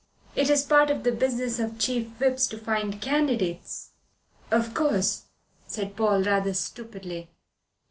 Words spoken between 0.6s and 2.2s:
part of the business of Chief